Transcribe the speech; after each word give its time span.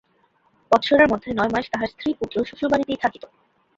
বৎসরের 0.71 1.07
মধ্যে 1.09 1.29
নয় 1.33 1.51
মাস 1.53 1.65
তাঁহার 1.71 1.91
স্ত্রী-পুত্র 1.93 2.35
শ্বশুরবাড়িতেই 2.45 3.01
থাকিত। 3.01 3.23